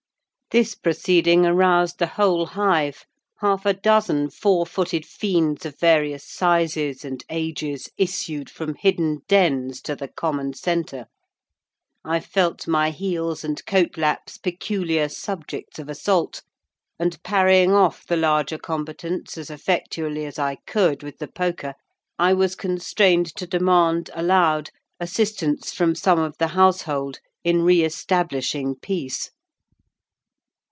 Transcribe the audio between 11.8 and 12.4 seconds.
I